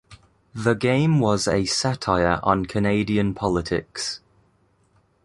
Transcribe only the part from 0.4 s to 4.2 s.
The game was a satire on Canadian politics.